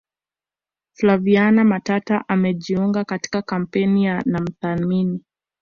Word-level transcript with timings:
flaviana 0.93 1.63
matata 1.63 2.25
amejiunga 2.27 3.03
katika 3.05 3.41
kampeni 3.41 4.05
ya 4.05 4.23
namthamini 4.25 5.21